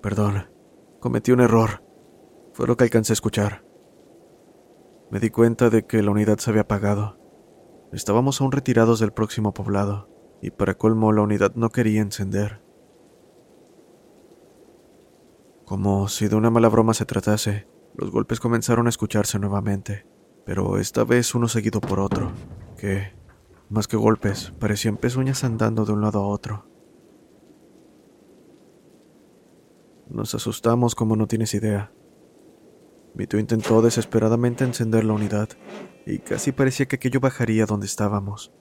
Perdón, 0.00 0.50
cometí 0.98 1.32
un 1.32 1.40
error. 1.40 1.84
Fue 2.54 2.66
lo 2.66 2.78
que 2.78 2.84
alcancé 2.84 3.12
a 3.12 3.20
escuchar. 3.20 3.66
Me 5.10 5.20
di 5.20 5.28
cuenta 5.28 5.68
de 5.68 5.84
que 5.84 6.02
la 6.02 6.10
unidad 6.10 6.38
se 6.38 6.48
había 6.48 6.62
apagado. 6.62 7.18
Estábamos 7.92 8.40
aún 8.40 8.52
retirados 8.52 8.98
del 8.98 9.12
próximo 9.12 9.52
poblado, 9.52 10.08
y 10.42 10.50
para 10.50 10.74
colmo 10.74 11.12
la 11.12 11.22
unidad 11.22 11.54
no 11.54 11.70
quería 11.70 12.00
encender. 12.00 12.60
Como 15.64 16.08
si 16.08 16.28
de 16.28 16.36
una 16.36 16.50
mala 16.50 16.68
broma 16.68 16.94
se 16.94 17.04
tratase, 17.04 17.68
los 17.94 18.10
golpes 18.10 18.40
comenzaron 18.40 18.86
a 18.86 18.90
escucharse 18.90 19.38
nuevamente, 19.38 20.06
pero 20.44 20.78
esta 20.78 21.04
vez 21.04 21.34
uno 21.34 21.46
seguido 21.48 21.80
por 21.80 22.00
otro, 22.00 22.32
que, 22.76 23.12
más 23.68 23.86
que 23.86 23.96
golpes, 23.96 24.52
parecían 24.58 24.96
pezuñas 24.96 25.44
andando 25.44 25.84
de 25.84 25.92
un 25.92 26.00
lado 26.00 26.20
a 26.20 26.26
otro. 26.26 26.66
Nos 30.08 30.34
asustamos 30.34 30.96
como 30.96 31.14
no 31.14 31.28
tienes 31.28 31.54
idea. 31.54 31.92
Mi 33.14 33.26
tío 33.26 33.38
intentó 33.38 33.80
desesperadamente 33.80 34.64
encender 34.64 35.04
la 35.04 35.12
unidad, 35.12 35.50
y 36.04 36.18
casi 36.18 36.50
parecía 36.50 36.86
que 36.86 36.96
aquello 36.96 37.20
bajaría 37.20 37.66
donde 37.66 37.86
estábamos 37.86 38.52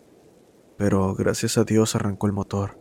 pero 0.80 1.14
gracias 1.14 1.58
a 1.58 1.66
Dios 1.66 1.94
arrancó 1.94 2.26
el 2.26 2.32
motor, 2.32 2.80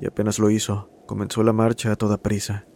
y 0.00 0.06
apenas 0.06 0.40
lo 0.40 0.50
hizo, 0.50 0.90
comenzó 1.06 1.44
la 1.44 1.52
marcha 1.52 1.92
a 1.92 1.96
toda 1.96 2.18
prisa. 2.18 2.66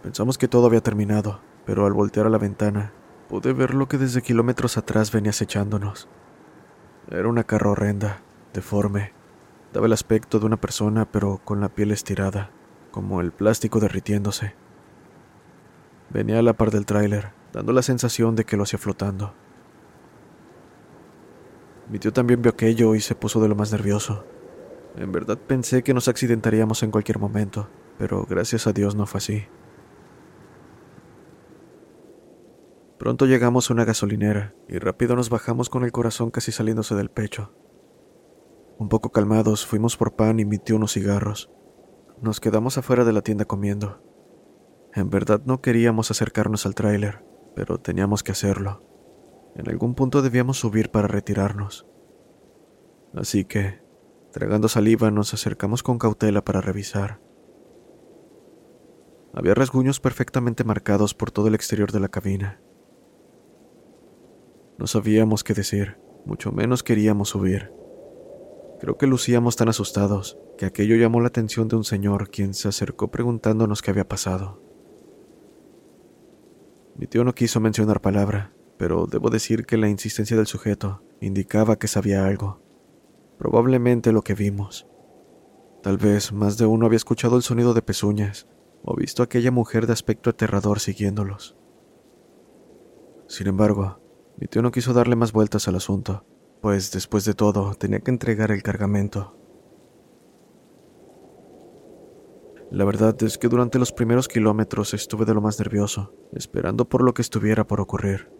Pensamos 0.00 0.38
que 0.38 0.46
todo 0.46 0.68
había 0.68 0.80
terminado, 0.80 1.40
pero 1.66 1.86
al 1.86 1.92
voltear 1.92 2.26
a 2.26 2.30
la 2.30 2.38
ventana, 2.38 2.94
pude 3.28 3.52
ver 3.52 3.74
lo 3.74 3.88
que 3.88 3.98
desde 3.98 4.22
kilómetros 4.22 4.78
atrás 4.78 5.10
venía 5.10 5.30
acechándonos. 5.30 6.08
Era 7.10 7.28
una 7.28 7.42
carro 7.42 7.72
horrenda, 7.72 8.22
deforme. 8.54 9.12
Daba 9.72 9.86
el 9.86 9.92
aspecto 9.92 10.38
de 10.38 10.46
una 10.46 10.60
persona, 10.60 11.10
pero 11.10 11.40
con 11.44 11.60
la 11.60 11.68
piel 11.68 11.90
estirada, 11.90 12.52
como 12.92 13.20
el 13.20 13.32
plástico 13.32 13.80
derritiéndose. 13.80 14.54
Venía 16.10 16.38
a 16.38 16.42
la 16.42 16.52
par 16.52 16.70
del 16.70 16.86
tráiler, 16.86 17.32
dando 17.52 17.72
la 17.72 17.82
sensación 17.82 18.36
de 18.36 18.44
que 18.44 18.56
lo 18.56 18.62
hacía 18.62 18.78
flotando. 18.78 19.34
Mi 21.90 21.98
tío 21.98 22.12
también 22.12 22.40
vio 22.40 22.52
aquello 22.52 22.94
y 22.94 23.00
se 23.00 23.16
puso 23.16 23.42
de 23.42 23.48
lo 23.48 23.56
más 23.56 23.72
nervioso. 23.72 24.24
En 24.96 25.10
verdad 25.10 25.38
pensé 25.38 25.82
que 25.82 25.92
nos 25.92 26.06
accidentaríamos 26.06 26.84
en 26.84 26.92
cualquier 26.92 27.18
momento, 27.18 27.68
pero 27.98 28.24
gracias 28.28 28.68
a 28.68 28.72
Dios 28.72 28.94
no 28.94 29.06
fue 29.06 29.18
así. 29.18 29.44
Pronto 32.96 33.26
llegamos 33.26 33.70
a 33.70 33.74
una 33.74 33.84
gasolinera 33.84 34.54
y 34.68 34.78
rápido 34.78 35.16
nos 35.16 35.30
bajamos 35.30 35.68
con 35.68 35.84
el 35.84 35.90
corazón 35.90 36.30
casi 36.30 36.52
saliéndose 36.52 36.94
del 36.94 37.10
pecho. 37.10 37.52
Un 38.78 38.88
poco 38.88 39.10
calmados 39.10 39.66
fuimos 39.66 39.96
por 39.96 40.14
pan 40.14 40.38
y 40.38 40.44
mi 40.44 40.58
tío 40.58 40.76
unos 40.76 40.92
cigarros. 40.92 41.50
Nos 42.20 42.38
quedamos 42.38 42.78
afuera 42.78 43.04
de 43.04 43.12
la 43.12 43.22
tienda 43.22 43.46
comiendo. 43.46 44.00
En 44.94 45.10
verdad 45.10 45.42
no 45.44 45.60
queríamos 45.60 46.10
acercarnos 46.10 46.66
al 46.66 46.74
tráiler, 46.74 47.24
pero 47.56 47.78
teníamos 47.78 48.22
que 48.22 48.32
hacerlo. 48.32 48.89
En 49.54 49.68
algún 49.68 49.94
punto 49.94 50.22
debíamos 50.22 50.58
subir 50.58 50.90
para 50.90 51.08
retirarnos. 51.08 51.86
Así 53.14 53.44
que 53.44 53.80
Tragando 54.32 54.68
saliva 54.68 55.10
nos 55.10 55.34
acercamos 55.34 55.82
con 55.82 55.98
cautela 55.98 56.44
para 56.44 56.60
revisar. 56.60 57.20
Había 59.34 59.54
rasguños 59.54 59.98
perfectamente 59.98 60.62
marcados 60.62 61.14
por 61.14 61.32
todo 61.32 61.48
el 61.48 61.56
exterior 61.56 61.90
de 61.90 61.98
la 61.98 62.08
cabina. 62.08 62.60
No 64.78 64.86
sabíamos 64.86 65.42
qué 65.42 65.52
decir, 65.52 65.98
mucho 66.24 66.52
menos 66.52 66.84
queríamos 66.84 67.30
subir. 67.30 67.72
Creo 68.78 68.96
que 68.96 69.08
lucíamos 69.08 69.56
tan 69.56 69.68
asustados 69.68 70.38
que 70.56 70.64
aquello 70.64 70.94
llamó 70.94 71.20
la 71.20 71.28
atención 71.28 71.66
de 71.66 71.76
un 71.76 71.84
señor 71.84 72.30
quien 72.30 72.54
se 72.54 72.68
acercó 72.68 73.10
preguntándonos 73.10 73.82
qué 73.82 73.90
había 73.90 74.08
pasado. 74.08 74.62
Mi 76.96 77.06
tío 77.08 77.24
no 77.24 77.34
quiso 77.34 77.58
mencionar 77.60 78.00
palabra, 78.00 78.54
pero 78.80 79.04
debo 79.04 79.28
decir 79.28 79.66
que 79.66 79.76
la 79.76 79.90
insistencia 79.90 80.38
del 80.38 80.46
sujeto 80.46 81.02
indicaba 81.20 81.76
que 81.76 81.86
sabía 81.86 82.24
algo 82.24 82.62
probablemente 83.36 84.10
lo 84.10 84.22
que 84.22 84.34
vimos. 84.34 84.86
Tal 85.82 85.98
vez 85.98 86.32
más 86.32 86.56
de 86.56 86.64
uno 86.64 86.86
había 86.86 86.96
escuchado 86.96 87.36
el 87.36 87.42
sonido 87.42 87.74
de 87.74 87.82
pezuñas 87.82 88.48
o 88.82 88.96
visto 88.96 89.22
a 89.22 89.26
aquella 89.26 89.50
mujer 89.50 89.86
de 89.86 89.92
aspecto 89.92 90.30
aterrador 90.30 90.80
siguiéndolos. 90.80 91.58
Sin 93.28 93.48
embargo, 93.48 94.00
mi 94.38 94.46
tío 94.46 94.62
no 94.62 94.72
quiso 94.72 94.94
darle 94.94 95.14
más 95.14 95.32
vueltas 95.32 95.68
al 95.68 95.76
asunto, 95.76 96.24
pues 96.62 96.90
después 96.90 97.26
de 97.26 97.34
todo 97.34 97.74
tenía 97.74 98.00
que 98.00 98.10
entregar 98.10 98.50
el 98.50 98.62
cargamento. 98.62 99.36
La 102.70 102.86
verdad 102.86 103.22
es 103.22 103.36
que 103.36 103.48
durante 103.48 103.78
los 103.78 103.92
primeros 103.92 104.26
kilómetros 104.26 104.94
estuve 104.94 105.26
de 105.26 105.34
lo 105.34 105.42
más 105.42 105.58
nervioso, 105.58 106.14
esperando 106.32 106.88
por 106.88 107.02
lo 107.02 107.12
que 107.12 107.20
estuviera 107.20 107.66
por 107.66 107.82
ocurrir. 107.82 108.39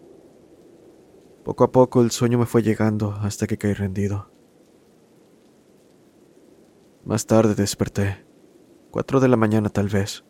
Poco 1.43 1.63
a 1.63 1.71
poco 1.71 2.01
el 2.01 2.11
sueño 2.11 2.37
me 2.37 2.45
fue 2.45 2.61
llegando 2.61 3.13
hasta 3.13 3.47
que 3.47 3.57
caí 3.57 3.73
rendido. 3.73 4.31
Más 7.03 7.25
tarde 7.25 7.55
desperté. 7.55 8.25
Cuatro 8.91 9.19
de 9.19 9.27
la 9.27 9.37
mañana 9.37 9.69
tal 9.69 9.87
vez. 9.87 10.23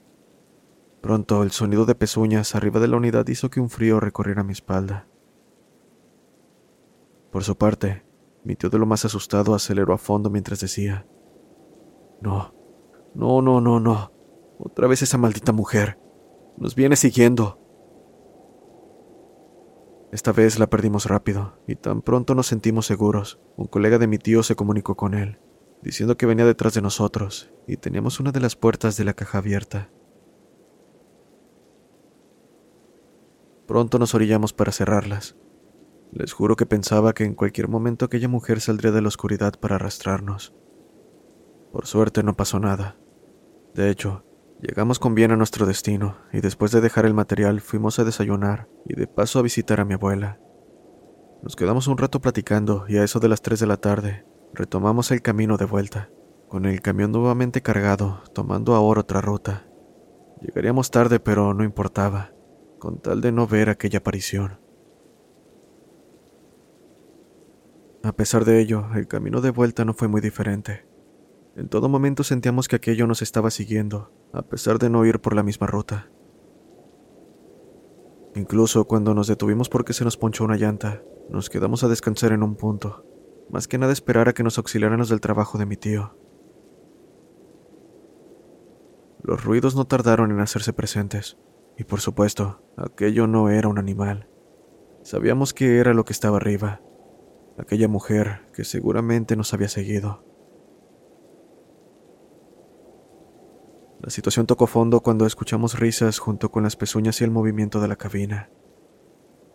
Pronto 1.01 1.43
el 1.43 1.51
sonido 1.51 1.85
de 1.85 1.95
pezuñas 1.95 2.55
arriba 2.55 2.79
de 2.79 2.87
la 2.87 2.97
unidad 2.97 3.27
hizo 3.27 3.49
que 3.49 3.59
un 3.59 3.69
frío 3.69 3.99
recorriera 3.99 4.43
mi 4.43 4.53
espalda. 4.53 5.07
Por 7.31 7.43
su 7.43 7.57
parte, 7.57 8.05
mi 8.43 8.55
tío 8.55 8.69
de 8.69 8.77
lo 8.77 8.85
más 8.85 9.03
asustado 9.03 9.53
aceleró 9.53 9.93
a 9.93 9.97
fondo 9.97 10.29
mientras 10.29 10.59
decía, 10.59 11.07
No, 12.21 12.53
no, 13.13 13.41
no, 13.41 13.59
no, 13.59 13.79
no. 13.79 14.11
Otra 14.59 14.87
vez 14.87 15.01
esa 15.01 15.17
maldita 15.17 15.51
mujer. 15.51 15.99
Nos 16.57 16.75
viene 16.75 16.95
siguiendo. 16.95 17.60
Esta 20.11 20.31
vez 20.31 20.59
la 20.59 20.69
perdimos 20.69 21.05
rápido, 21.05 21.57
y 21.67 21.75
tan 21.75 22.01
pronto 22.01 22.35
nos 22.35 22.47
sentimos 22.47 22.85
seguros, 22.85 23.39
un 23.55 23.67
colega 23.67 23.97
de 23.97 24.07
mi 24.07 24.17
tío 24.17 24.43
se 24.43 24.55
comunicó 24.55 24.95
con 24.95 25.13
él 25.13 25.39
diciendo 25.81 26.17
que 26.17 26.25
venía 26.25 26.45
detrás 26.45 26.74
de 26.74 26.81
nosotros 26.81 27.51
y 27.67 27.77
teníamos 27.77 28.19
una 28.19 28.31
de 28.31 28.39
las 28.39 28.55
puertas 28.55 28.97
de 28.97 29.03
la 29.03 29.13
caja 29.13 29.39
abierta. 29.39 29.89
Pronto 33.67 34.00
nos 34.00 34.13
orillamos 34.13 34.53
para 34.53 34.71
cerrarlas. 34.71 35.37
Les 36.11 36.33
juro 36.33 36.55
que 36.55 36.65
pensaba 36.65 37.13
que 37.13 37.24
en 37.24 37.35
cualquier 37.35 37.69
momento 37.69 38.05
aquella 38.05 38.27
mujer 38.27 38.59
saldría 38.59 38.91
de 38.91 39.01
la 39.01 39.07
oscuridad 39.07 39.53
para 39.59 39.75
arrastrarnos. 39.75 40.53
Por 41.71 41.87
suerte 41.87 42.21
no 42.21 42.35
pasó 42.35 42.59
nada. 42.59 42.97
De 43.74 43.89
hecho, 43.89 44.25
llegamos 44.61 45.00
con 45.00 45.15
bien 45.15 45.31
a 45.31 45.37
nuestro 45.37 45.65
destino 45.65 46.17
y 46.31 46.41
después 46.41 46.71
de 46.71 46.81
dejar 46.81 47.05
el 47.05 47.13
material 47.13 47.61
fuimos 47.61 48.00
a 48.00 48.03
desayunar 48.03 48.67
y 48.85 48.95
de 48.95 49.07
paso 49.07 49.39
a 49.39 49.41
visitar 49.41 49.79
a 49.79 49.85
mi 49.85 49.95
abuela. 49.95 50.39
Nos 51.43 51.55
quedamos 51.55 51.87
un 51.87 51.97
rato 51.97 52.21
platicando 52.21 52.85
y 52.87 52.97
a 52.97 53.03
eso 53.03 53.19
de 53.19 53.29
las 53.29 53.41
3 53.41 53.59
de 53.59 53.67
la 53.67 53.77
tarde 53.77 54.25
Retomamos 54.53 55.11
el 55.11 55.21
camino 55.21 55.55
de 55.55 55.63
vuelta, 55.63 56.09
con 56.50 56.65
el 56.65 56.81
camión 56.81 57.13
nuevamente 57.13 57.61
cargado, 57.61 58.21
tomando 58.33 58.75
ahora 58.75 59.01
otra 59.01 59.21
ruta. 59.21 59.65
Llegaríamos 60.41 60.91
tarde, 60.91 61.21
pero 61.21 61.53
no 61.53 61.63
importaba, 61.63 62.33
con 62.77 63.00
tal 63.00 63.21
de 63.21 63.31
no 63.31 63.47
ver 63.47 63.69
aquella 63.69 64.00
aparición. 64.00 64.59
A 68.03 68.11
pesar 68.11 68.43
de 68.43 68.59
ello, 68.59 68.87
el 68.95 69.07
camino 69.07 69.39
de 69.39 69.51
vuelta 69.51 69.85
no 69.85 69.93
fue 69.93 70.09
muy 70.09 70.19
diferente. 70.19 70.85
En 71.55 71.68
todo 71.68 71.90
momento 71.90 72.24
sentíamos 72.24 72.70
que 72.70 72.77
aquello 72.77 73.07
nos 73.07 73.22
estaba 73.22 73.51
siguiendo, 73.51 74.11
a 74.31 74.42
pesar 74.42 74.79
de 74.79 74.90
no 74.90 75.05
ir 75.05 75.20
por 75.20 75.35
la 75.35 75.44
misma 75.44 75.68
ruta. 75.68 76.09
Incluso 78.35 78.85
cuando 78.85 79.14
nos 79.14 79.27
detuvimos 79.27 79.68
porque 79.68 79.92
se 79.92 80.05
nos 80.05 80.16
ponchó 80.16 80.46
una 80.46 80.55
llanta, 80.55 81.03
nos 81.29 81.50
quedamos 81.50 81.83
a 81.83 81.90
descansar 81.90 82.31
en 82.31 82.44
un 82.44 82.55
punto, 82.55 83.05
más 83.50 83.68
que 83.68 83.77
nada 83.77 83.92
esperar 83.92 84.29
a 84.29 84.33
que 84.33 84.44
nos 84.44 84.57
auxiliaran 84.57 85.01
del 85.01 85.20
trabajo 85.20 85.57
de 85.57 85.66
mi 85.66 85.75
tío. 85.75 86.16
Los 89.22 89.44
ruidos 89.44 89.75
no 89.75 89.85
tardaron 89.85 90.31
en 90.31 90.40
hacerse 90.40 90.72
presentes, 90.72 91.37
y 91.77 91.83
por 91.83 92.00
supuesto, 92.00 92.61
aquello 92.77 93.27
no 93.27 93.50
era 93.50 93.68
un 93.68 93.77
animal. 93.77 94.29
Sabíamos 95.03 95.53
que 95.53 95.79
era 95.79 95.94
lo 95.94 96.05
que 96.05 96.14
estaba 96.14 96.37
arriba, 96.37 96.81
aquella 97.57 97.90
mujer 97.90 98.48
que 98.53 98.64
seguramente 98.64 99.35
nos 99.35 99.53
había 99.53 99.68
seguido. 99.68 100.30
La 104.01 104.09
situación 104.09 104.48
tocó 104.48 104.66
fondo 104.66 105.01
cuando 105.01 105.27
escuchamos 105.27 105.79
risas 105.79 106.18
junto 106.18 106.50
con 106.50 106.64
las 106.64 106.75
pezuñas 106.75 107.22
y 107.22 107.24
el 107.24 107.29
movimiento 107.29 107.79
de 107.79 107.87
la 107.87 107.96
cabina. 107.96 108.50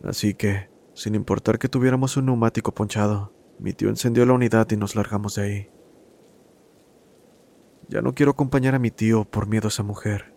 Así 0.05 0.35
que, 0.35 0.71
sin 0.95 1.17
importar 1.17 1.59
que 1.59 1.69
tuviéramos 1.69 2.17
un 2.17 2.27
neumático 2.27 2.73
ponchado, 2.73 3.33
mi 3.59 3.73
tío 3.73 3.89
encendió 3.89 4.25
la 4.25 4.35
unidad 4.35 4.71
y 4.71 4.77
nos 4.77 4.95
largamos 4.95 5.35
de 5.35 5.43
ahí. 5.43 5.71
Ya 7.89 8.03
no 8.03 8.15
quiero 8.15 8.33
acompañar 8.33 8.77
a 8.77 8.79
mi 8.79 8.93
tío 8.93 9.25
por 9.25 9.49
miedo 9.49 9.67
a 9.67 9.69
esa 9.69 9.83
mujer. 9.83 10.36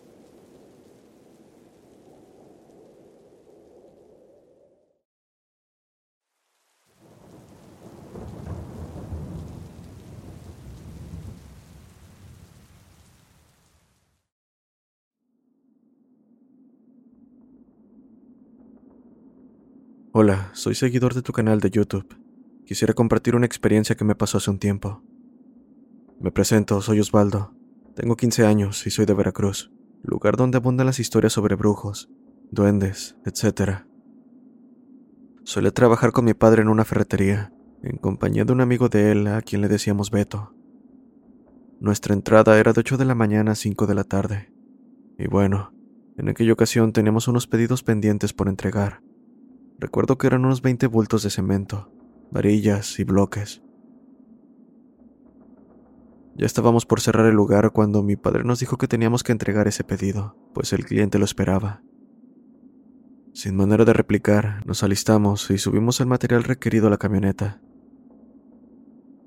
Hola, 20.22 20.50
soy 20.52 20.74
seguidor 20.74 21.14
de 21.14 21.22
tu 21.22 21.32
canal 21.32 21.60
de 21.60 21.70
YouTube 21.70 22.14
quisiera 22.66 22.92
compartir 22.92 23.34
una 23.34 23.46
experiencia 23.46 23.96
que 23.96 24.04
me 24.04 24.14
pasó 24.14 24.36
hace 24.36 24.50
un 24.50 24.58
tiempo. 24.58 25.02
Me 26.20 26.30
presento, 26.30 26.82
soy 26.82 27.00
Osvaldo. 27.00 27.54
Tengo 27.96 28.16
15 28.18 28.44
años 28.44 28.86
y 28.86 28.90
soy 28.90 29.06
de 29.06 29.14
Veracruz, 29.14 29.72
lugar 30.02 30.36
donde 30.36 30.58
abundan 30.58 30.84
las 30.84 31.00
historias 31.00 31.32
sobre 31.32 31.54
brujos, 31.54 32.10
duendes, 32.50 33.16
etc. 33.24 33.86
Suele 35.44 35.70
trabajar 35.72 36.12
con 36.12 36.26
mi 36.26 36.34
padre 36.34 36.60
en 36.60 36.68
una 36.68 36.84
ferretería, 36.84 37.54
en 37.82 37.96
compañía 37.96 38.44
de 38.44 38.52
un 38.52 38.60
amigo 38.60 38.90
de 38.90 39.12
él 39.12 39.26
a 39.26 39.40
quien 39.40 39.62
le 39.62 39.68
decíamos 39.68 40.10
Beto. 40.10 40.54
Nuestra 41.80 42.12
entrada 42.12 42.58
era 42.58 42.74
de 42.74 42.80
8 42.80 42.98
de 42.98 43.06
la 43.06 43.14
mañana 43.14 43.52
a 43.52 43.54
5 43.54 43.86
de 43.86 43.94
la 43.94 44.04
tarde. 44.04 44.52
Y 45.18 45.28
bueno, 45.28 45.72
en 46.18 46.28
aquella 46.28 46.52
ocasión 46.52 46.92
teníamos 46.92 47.26
unos 47.26 47.46
pedidos 47.46 47.82
pendientes 47.82 48.34
por 48.34 48.48
entregar. 48.50 49.00
Recuerdo 49.80 50.18
que 50.18 50.26
eran 50.26 50.44
unos 50.44 50.60
20 50.60 50.88
bultos 50.88 51.22
de 51.22 51.30
cemento, 51.30 51.90
varillas 52.30 52.98
y 52.98 53.04
bloques. 53.04 53.62
Ya 56.36 56.44
estábamos 56.44 56.84
por 56.84 57.00
cerrar 57.00 57.24
el 57.24 57.34
lugar 57.34 57.70
cuando 57.70 58.02
mi 58.02 58.16
padre 58.16 58.44
nos 58.44 58.60
dijo 58.60 58.76
que 58.76 58.88
teníamos 58.88 59.22
que 59.22 59.32
entregar 59.32 59.66
ese 59.68 59.82
pedido, 59.82 60.36
pues 60.52 60.74
el 60.74 60.84
cliente 60.84 61.18
lo 61.18 61.24
esperaba. 61.24 61.82
Sin 63.32 63.56
manera 63.56 63.86
de 63.86 63.94
replicar, 63.94 64.66
nos 64.66 64.82
alistamos 64.82 65.50
y 65.50 65.56
subimos 65.56 65.98
el 66.00 66.08
material 66.08 66.44
requerido 66.44 66.88
a 66.88 66.90
la 66.90 66.98
camioneta. 66.98 67.62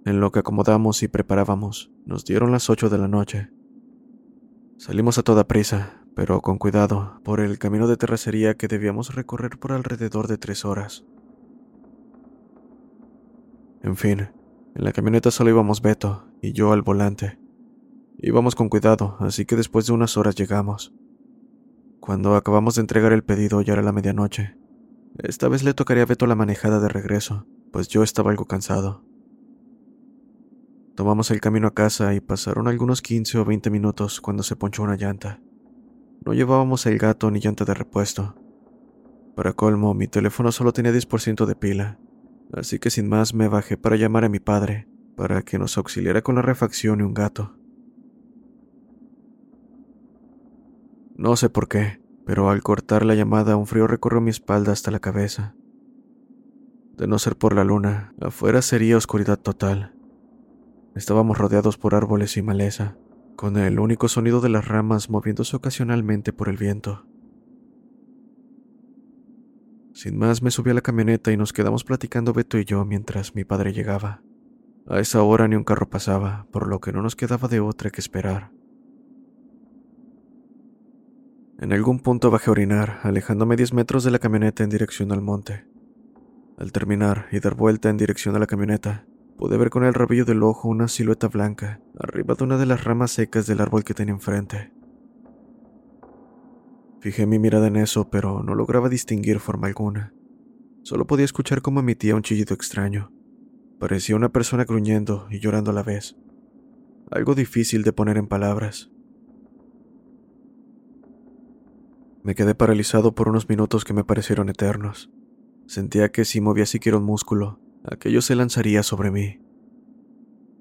En 0.05 0.19
lo 0.19 0.31
que 0.31 0.39
acomodamos 0.39 1.01
y 1.01 1.07
preparábamos, 1.07 1.91
nos 2.05 2.25
dieron 2.25 2.51
las 2.51 2.69
ocho 2.69 2.91
de 2.91 2.99
la 2.99 3.07
noche. 3.07 3.49
Salimos 4.77 5.17
a 5.17 5.23
toda 5.23 5.47
prisa, 5.47 6.02
pero 6.15 6.41
con 6.41 6.57
cuidado, 6.57 7.19
por 7.23 7.39
el 7.39 7.57
camino 7.57 7.87
de 7.87 7.97
terracería 7.97 8.55
que 8.55 8.67
debíamos 8.67 9.15
recorrer 9.15 9.57
por 9.57 9.71
alrededor 9.71 10.27
de 10.27 10.37
tres 10.37 10.65
horas. 10.65 11.05
En 13.81 13.95
fin, 13.97 14.29
en 14.75 14.83
la 14.83 14.91
camioneta 14.91 15.31
solo 15.31 15.49
íbamos 15.49 15.81
Beto 15.81 16.25
y 16.41 16.53
yo 16.53 16.71
al 16.71 16.81
volante. 16.81 17.37
Íbamos 18.17 18.55
con 18.55 18.69
cuidado, 18.69 19.17
así 19.19 19.45
que 19.45 19.55
después 19.55 19.85
de 19.85 19.93
unas 19.93 20.17
horas 20.17 20.35
llegamos. 20.35 20.93
Cuando 21.99 22.35
acabamos 22.35 22.75
de 22.75 22.81
entregar 22.81 23.11
el 23.11 23.23
pedido 23.23 23.61
ya 23.61 23.73
era 23.73 23.81
la 23.81 23.91
medianoche. 23.91 24.55
Esta 25.17 25.47
vez 25.47 25.63
le 25.63 25.73
tocaría 25.73 26.03
a 26.03 26.05
Beto 26.05 26.25
la 26.25 26.35
manejada 26.35 26.79
de 26.79 26.89
regreso, 26.89 27.45
pues 27.71 27.87
yo 27.87 28.03
estaba 28.03 28.31
algo 28.31 28.45
cansado. 28.45 29.03
Tomamos 30.95 31.31
el 31.31 31.41
camino 31.41 31.67
a 31.67 31.73
casa 31.73 32.13
y 32.13 32.19
pasaron 32.19 32.67
algunos 32.67 33.01
15 33.01 33.39
o 33.39 33.45
20 33.45 33.69
minutos 33.69 34.21
cuando 34.21 34.43
se 34.43 34.55
ponchó 34.55 34.83
una 34.83 34.95
llanta. 34.95 35.41
No 36.25 36.33
llevábamos 36.33 36.85
el 36.85 36.97
gato 36.97 37.29
ni 37.31 37.39
llanta 37.39 37.65
de 37.65 37.73
repuesto. 37.73 38.35
Para 39.35 39.53
colmo, 39.53 39.93
mi 39.93 40.07
teléfono 40.07 40.51
solo 40.51 40.71
tenía 40.71 40.93
10% 40.93 41.45
de 41.45 41.55
pila, 41.55 41.99
así 42.53 42.79
que 42.79 42.89
sin 42.89 43.09
más 43.09 43.33
me 43.33 43.47
bajé 43.47 43.77
para 43.77 43.97
llamar 43.97 44.23
a 44.23 44.29
mi 44.29 44.39
padre, 44.39 44.87
para 45.17 45.41
que 45.41 45.59
nos 45.59 45.77
auxiliara 45.77 46.21
con 46.21 46.35
la 46.35 46.41
refacción 46.41 46.99
y 46.99 47.03
un 47.03 47.13
gato. 47.13 47.57
No 51.15 51.35
sé 51.35 51.49
por 51.49 51.67
qué, 51.67 52.01
pero 52.25 52.49
al 52.49 52.63
cortar 52.63 53.05
la 53.05 53.15
llamada 53.15 53.57
un 53.57 53.67
frío 53.67 53.87
recorrió 53.87 54.21
mi 54.21 54.29
espalda 54.29 54.71
hasta 54.71 54.91
la 54.91 54.99
cabeza. 54.99 55.55
De 56.95 57.07
no 57.07 57.19
ser 57.19 57.35
por 57.35 57.53
la 57.53 57.63
luna, 57.63 58.13
afuera 58.21 58.61
sería 58.61 58.97
oscuridad 58.97 59.39
total. 59.39 59.93
Estábamos 60.95 61.37
rodeados 61.37 61.77
por 61.77 61.95
árboles 61.95 62.37
y 62.37 62.43
maleza, 62.43 62.97
con 63.35 63.57
el 63.57 63.79
único 63.79 64.07
sonido 64.07 64.41
de 64.41 64.49
las 64.49 64.67
ramas 64.67 65.09
moviéndose 65.09 65.55
ocasionalmente 65.55 66.33
por 66.33 66.49
el 66.49 66.57
viento. 66.57 67.05
Sin 69.93 70.17
más 70.17 70.41
me 70.41 70.51
subí 70.51 70.71
a 70.71 70.73
la 70.73 70.81
camioneta 70.81 71.31
y 71.31 71.37
nos 71.37 71.53
quedamos 71.53 71.83
platicando 71.83 72.33
Beto 72.33 72.57
y 72.57 72.65
yo 72.65 72.83
mientras 72.83 73.35
mi 73.35 73.43
padre 73.43 73.73
llegaba. 73.73 74.21
A 74.87 74.99
esa 74.99 75.21
hora 75.21 75.47
ni 75.47 75.55
un 75.55 75.63
carro 75.63 75.89
pasaba, 75.89 76.47
por 76.51 76.67
lo 76.67 76.81
que 76.81 76.91
no 76.91 77.01
nos 77.01 77.15
quedaba 77.15 77.47
de 77.47 77.59
otra 77.59 77.89
que 77.89 78.01
esperar. 78.01 78.51
En 81.59 81.71
algún 81.71 81.99
punto 81.99 82.31
bajé 82.31 82.49
a 82.49 82.51
orinar, 82.51 82.99
alejándome 83.03 83.55
10 83.55 83.73
metros 83.73 84.03
de 84.03 84.11
la 84.11 84.19
camioneta 84.19 84.63
en 84.63 84.69
dirección 84.69 85.11
al 85.11 85.21
monte. 85.21 85.65
Al 86.57 86.71
terminar 86.71 87.27
y 87.31 87.39
dar 87.39 87.55
vuelta 87.55 87.89
en 87.89 87.97
dirección 87.97 88.35
a 88.35 88.39
la 88.39 88.47
camioneta, 88.47 89.05
pude 89.37 89.57
ver 89.57 89.69
con 89.69 89.83
el 89.83 89.93
rabillo 89.93 90.25
del 90.25 90.43
ojo 90.43 90.69
una 90.69 90.87
silueta 90.87 91.27
blanca 91.27 91.81
arriba 91.99 92.35
de 92.35 92.43
una 92.43 92.57
de 92.57 92.65
las 92.65 92.83
ramas 92.83 93.11
secas 93.11 93.45
del 93.47 93.61
árbol 93.61 93.83
que 93.83 93.93
tenía 93.93 94.13
enfrente. 94.13 94.71
Fijé 96.99 97.25
mi 97.25 97.37
mirada 97.37 97.67
en 97.67 97.75
eso, 97.75 98.09
pero 98.09 98.43
no 98.43 98.55
lograba 98.55 98.87
distinguir 98.87 99.39
forma 99.39 99.67
alguna. 99.67 100.13
Solo 100.83 101.05
podía 101.05 101.25
escuchar 101.25 101.61
cómo 101.61 101.81
emitía 101.81 102.15
un 102.15 102.21
chillido 102.21 102.53
extraño. 102.53 103.11
Parecía 103.79 104.15
una 104.15 104.29
persona 104.29 104.63
gruñendo 104.63 105.27
y 105.29 105.39
llorando 105.39 105.71
a 105.71 105.73
la 105.73 105.83
vez. 105.83 106.15
Algo 107.11 107.35
difícil 107.35 107.83
de 107.83 107.91
poner 107.91 108.17
en 108.17 108.27
palabras. 108.27 108.89
Me 112.23 112.35
quedé 112.35 112.55
paralizado 112.55 113.13
por 113.13 113.27
unos 113.27 113.49
minutos 113.49 113.83
que 113.83 113.93
me 113.93 114.05
parecieron 114.05 114.47
eternos. 114.47 115.11
Sentía 115.67 116.09
que 116.09 116.23
si 116.23 116.39
movía 116.39 116.65
siquiera 116.65 116.97
un 116.97 117.03
músculo, 117.03 117.59
aquello 117.83 118.21
se 118.21 118.35
lanzaría 118.35 118.83
sobre 118.83 119.11
mí. 119.11 119.39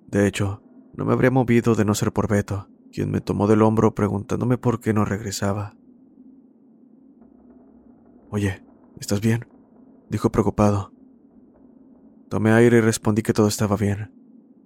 De 0.08 0.26
hecho, 0.26 0.62
no 0.94 1.04
me 1.04 1.12
habría 1.12 1.30
movido 1.30 1.74
de 1.74 1.84
no 1.84 1.94
ser 1.94 2.12
por 2.12 2.28
Beto, 2.28 2.68
quien 2.92 3.10
me 3.10 3.20
tomó 3.20 3.46
del 3.46 3.62
hombro 3.62 3.94
preguntándome 3.94 4.58
por 4.58 4.80
qué 4.80 4.92
no 4.92 5.04
regresaba. 5.04 5.74
Oye, 8.30 8.62
¿estás 8.98 9.20
bien? 9.20 9.46
dijo 10.10 10.30
preocupado. 10.30 10.92
Tomé 12.28 12.52
aire 12.52 12.78
y 12.78 12.80
respondí 12.80 13.22
que 13.22 13.32
todo 13.32 13.48
estaba 13.48 13.76
bien. 13.76 14.10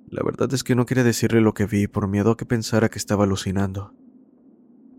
La 0.08 0.22
verdad 0.22 0.52
es 0.54 0.62
que 0.62 0.74
no 0.74 0.86
quería 0.86 1.02
decirle 1.02 1.40
lo 1.40 1.54
que 1.54 1.66
vi 1.66 1.88
por 1.88 2.06
miedo 2.06 2.32
a 2.32 2.36
que 2.36 2.46
pensara 2.46 2.88
que 2.88 2.98
estaba 2.98 3.24
alucinando. 3.24 3.92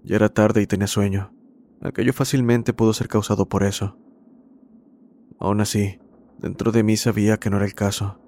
Ya 0.03 0.17
era 0.17 0.29
tarde 0.29 0.61
y 0.61 0.67
tenía 0.67 0.87
sueño. 0.87 1.33
Aquello 1.81 2.11
fácilmente 2.11 2.73
pudo 2.73 2.93
ser 2.93 3.07
causado 3.07 3.47
por 3.47 3.63
eso. 3.63 3.97
Aún 5.39 5.61
así, 5.61 5.99
dentro 6.39 6.71
de 6.71 6.83
mí 6.83 6.97
sabía 6.97 7.37
que 7.37 7.49
no 7.49 7.57
era 7.57 7.65
el 7.65 7.73
caso, 7.73 8.19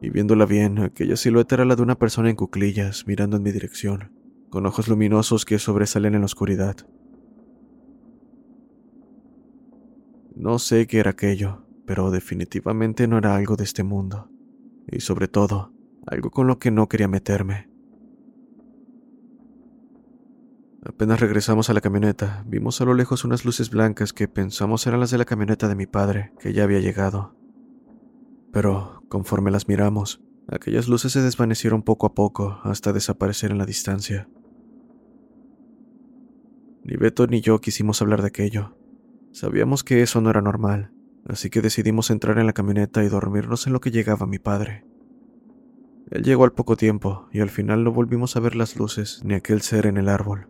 y 0.00 0.10
viéndola 0.10 0.46
bien, 0.46 0.78
aquella 0.78 1.16
silueta 1.16 1.54
era 1.54 1.64
la 1.64 1.76
de 1.76 1.82
una 1.82 1.98
persona 1.98 2.30
en 2.30 2.36
cuclillas 2.36 3.06
mirando 3.06 3.36
en 3.36 3.42
mi 3.42 3.52
dirección, 3.52 4.12
con 4.50 4.66
ojos 4.66 4.88
luminosos 4.88 5.44
que 5.44 5.58
sobresalen 5.58 6.14
en 6.14 6.20
la 6.20 6.26
oscuridad. 6.26 6.76
No 10.34 10.58
sé 10.58 10.86
qué 10.86 10.98
era 10.98 11.12
aquello, 11.12 11.64
pero 11.86 12.10
definitivamente 12.10 13.08
no 13.08 13.16
era 13.16 13.36
algo 13.36 13.56
de 13.56 13.64
este 13.64 13.84
mundo. 13.84 14.30
Y 14.86 15.00
sobre 15.00 15.28
todo, 15.28 15.72
algo 16.06 16.30
con 16.30 16.46
lo 16.46 16.58
que 16.58 16.70
no 16.70 16.88
quería 16.88 17.08
meterme. 17.08 17.70
Apenas 20.84 21.18
regresamos 21.18 21.68
a 21.68 21.72
la 21.72 21.80
camioneta, 21.80 22.44
vimos 22.46 22.80
a 22.80 22.84
lo 22.84 22.94
lejos 22.94 23.24
unas 23.24 23.44
luces 23.44 23.70
blancas 23.70 24.12
que 24.12 24.28
pensamos 24.28 24.86
eran 24.86 25.00
las 25.00 25.10
de 25.10 25.18
la 25.18 25.24
camioneta 25.24 25.68
de 25.68 25.74
mi 25.74 25.86
padre, 25.86 26.32
que 26.38 26.52
ya 26.52 26.62
había 26.62 26.80
llegado. 26.80 27.34
Pero, 28.56 29.02
conforme 29.10 29.50
las 29.50 29.68
miramos, 29.68 30.24
aquellas 30.48 30.88
luces 30.88 31.12
se 31.12 31.20
desvanecieron 31.20 31.82
poco 31.82 32.06
a 32.06 32.14
poco 32.14 32.58
hasta 32.62 32.94
desaparecer 32.94 33.50
en 33.50 33.58
la 33.58 33.66
distancia. 33.66 34.30
Ni 36.82 36.96
Beto 36.96 37.26
ni 37.26 37.42
yo 37.42 37.60
quisimos 37.60 38.00
hablar 38.00 38.22
de 38.22 38.28
aquello, 38.28 38.74
Sabíamos 39.30 39.84
que 39.84 40.00
eso 40.00 40.22
no 40.22 40.30
era 40.30 40.40
normal, 40.40 40.90
así 41.28 41.50
que 41.50 41.60
decidimos 41.60 42.08
entrar 42.08 42.38
en 42.38 42.46
la 42.46 42.54
camioneta 42.54 43.04
y 43.04 43.10
dormirnos 43.10 43.66
en 43.66 43.74
lo 43.74 43.82
que 43.82 43.90
llegaba 43.90 44.26
mi 44.26 44.38
padre. 44.38 44.86
Él 46.10 46.22
llegó 46.22 46.44
al 46.44 46.54
poco 46.54 46.78
tiempo 46.78 47.28
y 47.32 47.40
al 47.40 47.50
final 47.50 47.84
no 47.84 47.92
volvimos 47.92 48.36
a 48.36 48.40
ver 48.40 48.56
las 48.56 48.76
luces 48.76 49.20
ni 49.22 49.34
aquel 49.34 49.60
ser 49.60 49.84
en 49.84 49.98
el 49.98 50.08
árbol. 50.08 50.48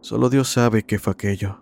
Solo 0.00 0.30
Dios 0.30 0.48
sabe 0.48 0.84
qué 0.84 0.98
fue 0.98 1.12
aquello. 1.12 1.61